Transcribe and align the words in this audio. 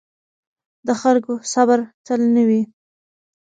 د 0.87 0.89
خلکو 1.01 1.33
صبر 1.53 1.79
تل 2.05 2.21
نه 2.35 2.43
وي 2.47 2.61